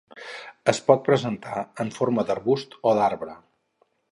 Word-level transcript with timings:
Es 0.73 0.79
pot 0.87 1.03
presentar 1.09 1.65
en 1.85 1.93
forma 1.99 2.27
d'arbust 2.31 2.75
o 2.81 2.95
d'arbre. 3.01 3.37